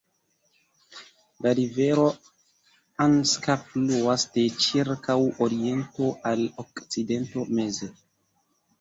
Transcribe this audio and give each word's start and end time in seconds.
La 1.45 1.51
rivero 1.59 2.05
Anska 3.07 3.59
fluas 3.67 4.27
de 4.39 4.47
ĉirkaŭ 4.65 5.21
oriento 5.47 6.13
al 6.35 6.45
okcidento 6.69 7.51
meze. 7.57 7.97